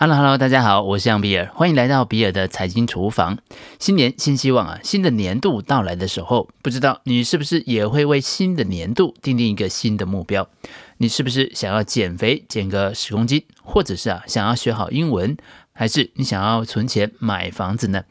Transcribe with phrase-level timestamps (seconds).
[0.00, 3.36] Hello，Hello，大家好，我是杨比尔，欢迎来到比尔的财经厨房。
[3.80, 10.48] 新年新希望啊，新的年度到来的时候，不知道你是不是也会为新的年度定定一个新的目标？
[10.98, 15.36] 你是不是想要减肥减个十公斤，或者是啊想要学好英文？
[15.78, 18.02] 还是你想要存钱买房子呢？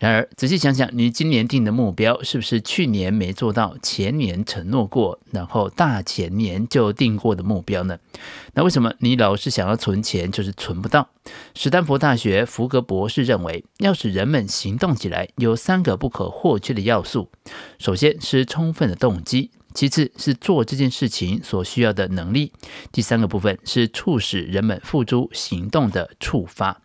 [0.00, 7.96] 然而，仔细想想，你今年定的目标是不是去年没做到，前年承诺过，然后大前年就定过的目标呢？
[8.54, 11.08] 那为什么你老是想要存钱，就是存不到？
[11.54, 17.30] 史丹佛大学福格博士认为，要使人们行动起来，有三个不可或缺的要素。
[17.78, 19.52] 首先是充分的动机。
[19.74, 22.52] 其次是做这件事情所需要的能力，
[22.92, 26.80] 第三个部分是促使人们付诸行动的触发，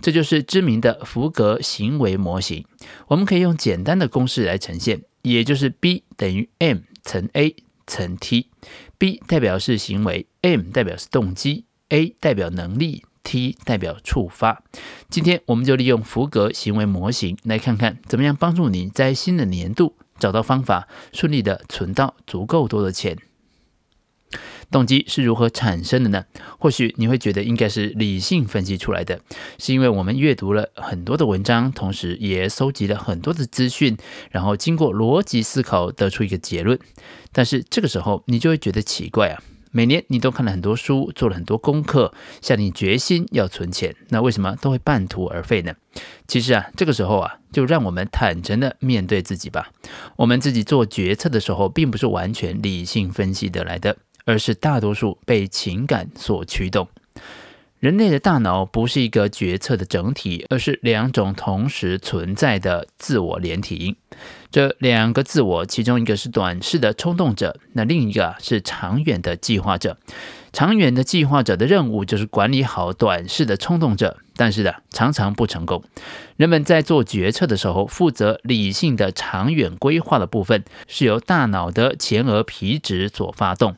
[0.00, 2.64] 这就是知名的福格行为模型。
[3.06, 7.54] 我们可以用简单的公式来呈现，也就是 B 等于 M 乘 A
[7.86, 8.48] 乘 T。
[8.98, 14.64] B 代表是行为，M 代表是动机，A 代表能力，T 代表触发。
[15.08, 19.94] 今天我们就利用福格行为模型来看看，怎么样帮助你在新的年度。
[20.22, 23.18] 找到方法，顺利的存到足够多的钱。
[24.70, 26.24] 动机是如何产生的呢？
[26.60, 29.20] 或许你会觉得应该是理性分析出来的，
[29.58, 33.96] 是因为我们阅读了很多的文章，同时也搜集了很多的资讯，
[34.30, 36.78] 然后经过逻辑思考得出一个结论。
[37.32, 39.42] 但是这个时候你就会觉得奇怪啊。
[39.74, 45.74] 每年你都看了很多书，做了很多功课，下定决心要存钱，那为什么都会半途而废呢？
[46.28, 49.70] 其实啊，这个时候啊，就让我们坦诚的面对自己吧。
[50.16, 56.86] 我们自己做决策的时候，并不是完全理性分析得来的，而是大多数被情感所驱动。
[57.82, 63.96] 人类的大脑不是一个决策的整体，而是两种同时存在的自我连体。
[64.52, 69.98] 这两个自我，其中一个是短视的冲动者，那另一个是长远的计划者。
[70.52, 75.82] 长远的计划者的任务就是管理好短视的冲动者，但是呢，常常不成功。
[76.36, 83.76] 人们在做决策的时候，负责理性的长远规划的部分是由大脑的前额皮质所发动。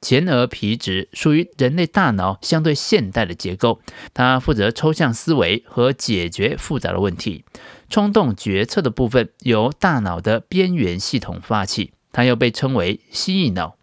[0.00, 3.80] 前额皮质属于人类大脑相对现代的结构，
[4.12, 7.44] 它负责抽象思维和解决复杂的问题。
[7.88, 13.75] 冲动决策的部分由大脑的边缘系统发起，它又被称为蜥蜴脑。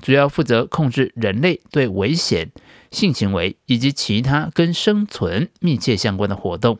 [0.00, 2.50] 主要负责控制人类对危险、
[2.90, 6.78] 性行为以及其他跟生存密切相关的活动。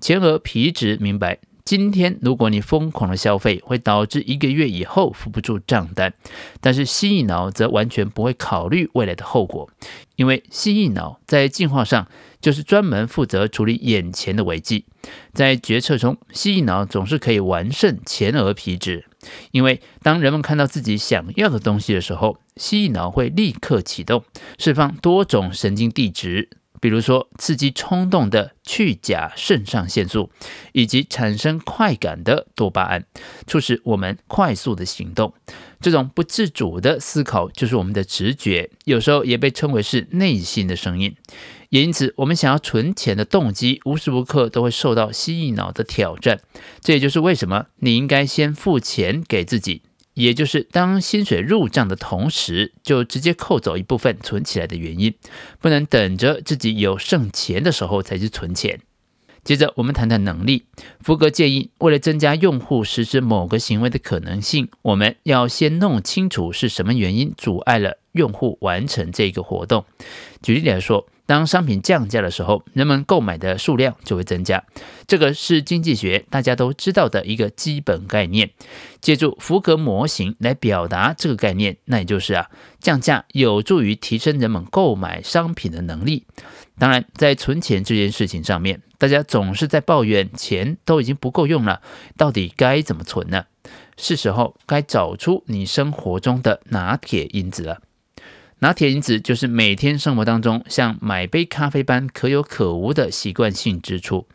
[0.00, 6.12] 前额皮质明白，今天如果你疯狂的消费，会导致一个月以后付不出账单。
[6.60, 9.70] 但是蜥蜴脑则完全不会考虑未来的后果，
[10.16, 12.08] 因为蜥蜴脑在进化上
[12.40, 14.86] 就是专门负责处理眼前的危机。
[15.32, 19.06] 在决策中，蜥蜴脑总是可以完胜前额皮质。
[19.50, 24.22] 因为当人们看到自己想要的东西的时候，蜥蜴脑会立刻启动，
[24.58, 30.30] 释放多种神经递质，比如说刺激冲动的去甲肾上腺素，
[30.72, 33.06] 以及产生快感的多巴胺，
[33.46, 35.32] 促使我们快速的行动。
[35.80, 41.16] 这种不自主的思考就是我们的直觉，有时候也被称为是内心的声音。
[41.70, 46.40] 也因此，我们想要存钱的动机无时无刻都会受到蜥蜴脑的挑战。
[46.82, 49.80] 这也就是为什么你应该先付钱给自己，
[50.14, 55.14] 也就是当薪水入账的同时，就直接扣走一部分存起来的原因。
[55.60, 58.80] 不能等着自己有剩钱的时候才去存钱。
[59.42, 60.64] 接着，我们谈谈能力。
[61.00, 69.86] 福格建议，为了增加用户实施某个行为的可能性，我们要先弄清楚是什么原因阻碍了用户完成这个活动。
[70.42, 74.64] 举例来说，当商品降价的时候，人们购买的数量就会增加。
[75.06, 78.50] 这个是经济学大家都知道的一个基本概念。
[79.00, 86.26] 借助福格模型来表达这个概念，那也就是啊，降价有助于提升人们购买商品的能力。
[86.80, 91.80] 当然，在存钱这件事情上面，大家总是在抱怨钱都已经不够用了，
[92.16, 93.44] 到底该怎么存呢？
[93.96, 97.78] 是时候该找出你生活中的拿铁因子了。
[98.62, 104.26] 拿铁因子就是每天生活当中像买杯咖啡般可有可无的习惯性支出，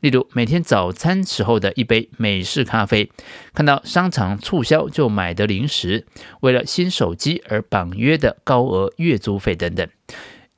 [0.00, 3.10] 例如每天早餐时候的一杯美式咖啡，
[3.52, 6.06] 看到商场促销就买的零食，
[6.42, 9.88] 为了新手机而绑约的高额月租费等等。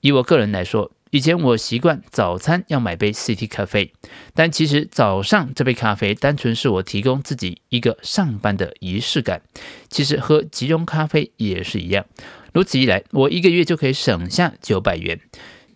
[0.03, 3.95] 以我个人来说，以前我习惯早餐要买杯 City 咖啡，
[4.35, 9.41] 但其实早上这杯咖啡单纯是我提供自己一个上班的仪式感。
[9.89, 12.05] 其实喝即溶咖啡也是一样。
[12.55, 15.19] 如此一来，我一个月就可以省下九百元。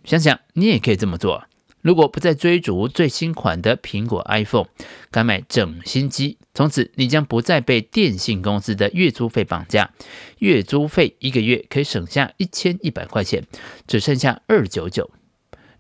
[0.05, 1.45] 想想你也可以这么做。
[1.83, 4.67] 如果不再追逐最新款的苹果 iPhone，
[5.11, 9.91] 改买整新机，从此你将不再被电信公司的月租费绑架。
[10.39, 13.45] 月租费一个月可以省下一千一百块钱，
[13.89, 15.11] 只剩下二九九。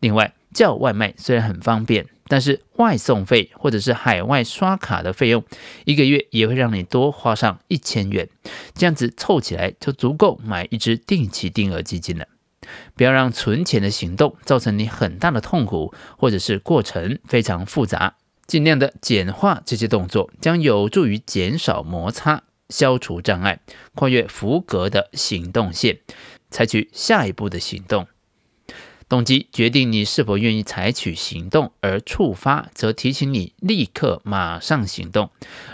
[0.00, 5.42] 另外，叫外卖虽然很方便，但是外送费或者是海外刷卡的费用，
[5.84, 8.28] 一个月也会让你多花上一千元，
[8.74, 12.26] 这样子凑起来就足够买一支定期定额基金了。
[12.94, 18.16] 不要让存钱的行动造成你很大的痛苦，或者是过程非常复杂。
[18.46, 23.60] 尽量的简化这些动作，将有助于减少摩擦、消除障碍、
[23.94, 25.98] 跨越福格的行动线，
[26.50, 28.06] 采取下一步的行动。
[29.08, 35.30] 动机决定你是否愿意采取行动，而触发则提醒你立刻马上行动。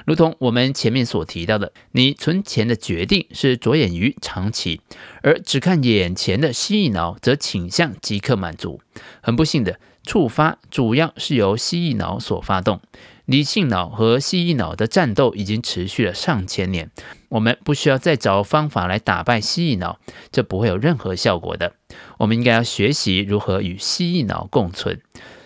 [0.07, 4.81] 如同我们前面所提到的，你存钱的决定是着眼于长期，
[5.23, 8.81] 而只看眼前的蜥蜴脑则倾向即刻满足。
[9.21, 12.81] 很不幸的，触发主要是由蜥蜴脑所发动。
[13.27, 16.91] 理性脑和蜥蜴脑的战斗已经持续了上千年，
[17.31, 19.99] 我们不需要再找方法来打败蜥蜴脑，
[20.31, 21.73] 这不会有任何效果的。
[22.19, 25.01] 我们应该要学习如何与蜥蜴脑共存。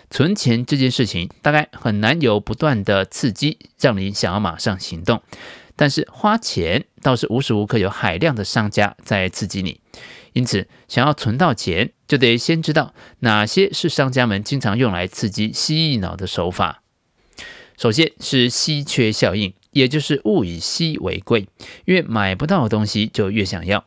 [0.09, 5.21] 存钱这件事情大概很难有不断的刺激，让你想要马上行动，
[5.75, 9.79] 但是花钱倒是无时无刻有海量的商家在刺激你。
[10.33, 16.78] 因此，想要存到钱，就得先知道哪些是商家们经常用来刺激蜥蜴脑的手法。
[17.79, 21.47] 首先是稀缺效应，也就是物以稀为贵，
[21.85, 23.85] 越买不到的东西就越想要。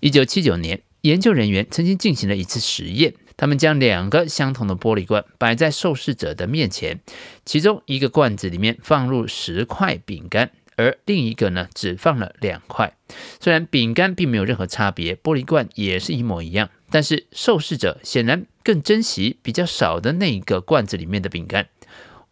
[0.00, 6.98] 一九七九年，研究人员曾经进行了一次实验，他们将两个相同的玻璃罐摆在受试者的面前，
[7.44, 12.92] 其中一个罐子里面放入十块饼干，而另一个呢只放了两块。
[13.38, 21.68] 虽然饼干并没有任何差别，玻璃罐也是一模一样，但是受试者显然更珍惜比较少的那一个罐子里面的饼干。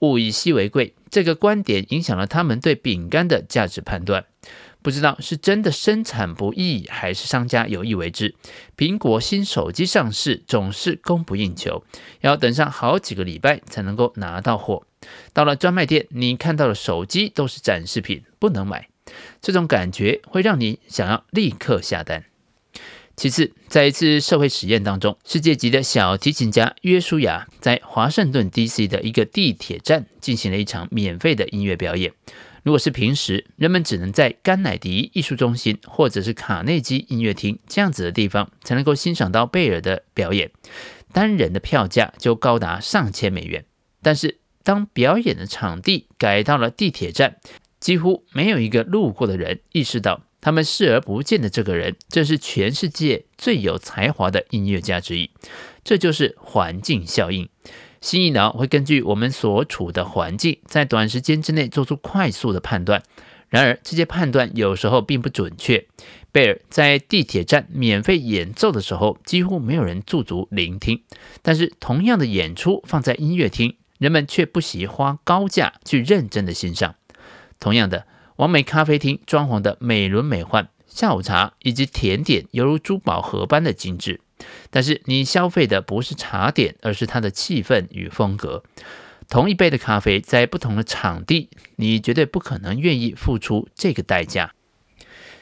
[0.00, 4.24] 物以稀为贵，这个观点影响了他们对饼干的价值判断。
[4.82, 8.36] 不知道是真的生产不易，还是商家有意为之。
[8.76, 11.82] 苹果新手机上市总是供不应求，
[12.20, 14.86] 要等上好几个礼拜才能够拿到货。
[15.32, 18.88] 到了专卖店，你看到的手机都是展示品，不能买。
[19.40, 22.24] 这种感觉会让你想要立刻下单。
[23.16, 32.12] 其次，在一次社会实验当中，世界级的小提琴家约书亚在华盛顿 DC 的一个地铁站进行了一场免费的音乐表演。
[32.62, 40.50] 如果是平时，人们只能在甘乃迪艺术中心或者是卡内基音乐厅这样子的地方才能够欣赏到贝尔的表演，
[41.10, 43.64] 单人的票价就高达上千美元。
[44.02, 47.36] 但是，当表演的场地改到了地铁站，
[47.80, 50.25] 几乎没有一个路过的人意识到。
[50.46, 55.28] 他们视而不见的这个人，正是全世界最有才华的音乐家之一。
[55.82, 57.48] 这就是环境效应。
[58.00, 63.02] 蜥蜴脑会根据我们所处的环境，在短时间之内做出快速的判断。
[63.48, 65.84] 然而，这些判断有时候并不准确。
[66.30, 71.02] 贝尔在地铁站免费演奏的时候，几乎没有人驻足聆听。
[71.42, 76.94] 但是，同样的演出放在音乐厅，人们却不惜花高价去认真的欣赏。
[77.58, 78.06] 同样的。
[78.36, 84.20] 完美咖啡厅装潢的美轮美奂，下午茶以及甜点犹如珠宝盒般的精致。
[84.70, 88.62] 但是你消费的不是茶点，而是它的气氛与风格。
[89.28, 94.52] 同一杯的咖啡，在不同的场地，你绝对不可能愿意付出这个代价。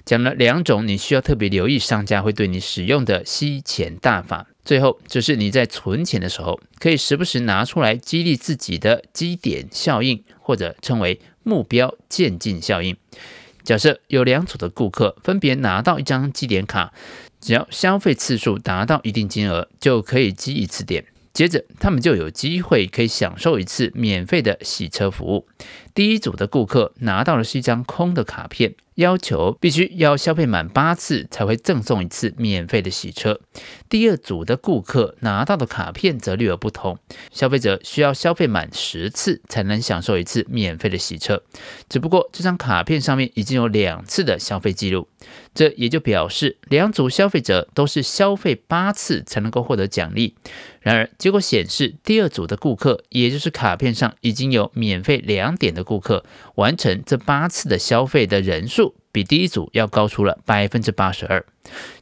[0.05, 4.46] 讲了两种你需要特别留意商家会对你使用的吸钱大法。
[4.65, 11.21] 最后就是你在存钱的时候，可以时不时拿出来激励自己的积点效应，或者称为。
[11.47, 12.97] 目标渐进效应。
[13.63, 16.94] 假设有两组的顾客分别拿到一张积点卡，
[17.39, 21.05] 只要消费次数达到一定金额，就可以积一次点。
[21.35, 25.47] 接着，他们就有机会可以享受一次免费的洗车服务。
[25.94, 28.75] 第一组的顾客拿到的是一张空的卡片。
[28.96, 33.41] 要求必须要消费满八次才会赠送一次免费的洗车。
[33.89, 36.98] 第二组的顾客拿到的卡片则略有不同，
[37.32, 41.43] 消费者需要消费满十次才能享受一次免费的洗车。
[41.89, 45.08] 只不过这张卡片上面已经有两次的消费记录，
[45.55, 50.34] 这也就表示两组消费者都是消费八次才能够获得奖励。
[50.81, 56.24] 然而结果显示，第二组的顾客，也就是卡片上已经有免费两点的顾客，
[56.56, 58.83] 完成这八次的消费的人数。
[59.15, 61.47] 比第一组要高出了百分之八十二。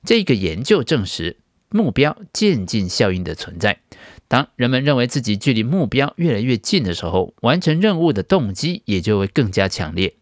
[0.02, 1.36] 这个研究证实
[1.68, 3.80] 目标渐进效应的存在。
[4.28, 10.14] 当人们认为自己距离目标越来越近的时候，完成任务的动机也就会更加强烈。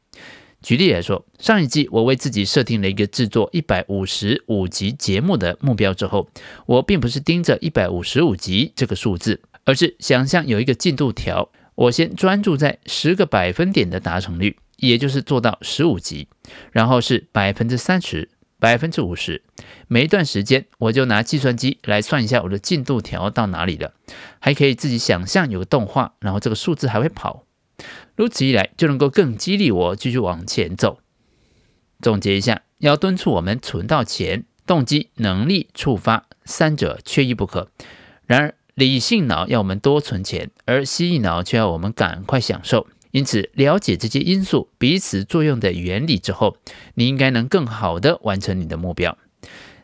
[0.60, 6.28] 举例来说，上一季我为自己设定了一个制作一百五十五集节目的目标之后，
[6.66, 14.56] 我并不是盯着一百五十五集这个数字，而是想象有一个进度条，我先专注在十个百分点的达成率。
[14.80, 16.28] 也就是做到十五级，
[16.72, 19.42] 然后是百分之三十、百分之五十。
[19.86, 23.94] 每一段时间，我就拿计算机来算一下我的进度条到哪里了，
[24.38, 27.44] 还可以自己想象有个动画，然后这个数字还会跑。
[28.16, 31.00] 如此一来，就能够更激励我继续往前走。
[32.00, 37.70] 总结一下，要敦促我们存到钱，动机、能力、触发三者缺一不可。
[38.26, 42.86] 然而，理性脑要我们多存钱，而蜥蜴脑却要我们赶快享受。
[43.12, 46.56] 因此，了解这些因素彼此作用的原理之后，
[46.94, 49.18] 你应该能更好地完成你的目标。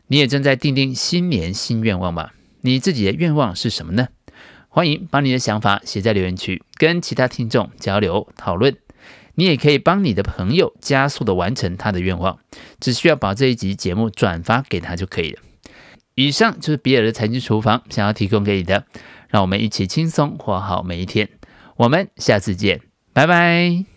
[0.06, 2.32] 你也正在订定新年新愿望吧？
[2.60, 4.08] 你自己的愿望是什么呢？
[4.68, 8.76] 欢迎把你的想法写在留言区，跟其他听众交流讨论。
[9.34, 12.38] 你也可以帮你的朋友加速地完成他的愿望，
[12.80, 15.42] 只需要把这一集节目转发给他就可以了。
[16.14, 18.86] 以上就是比尔的财经厨房想要提供给你的，
[19.28, 21.28] 让我们一起轻松活好每一天。
[21.76, 22.95] 我们下次见。
[23.16, 23.95] 拜拜。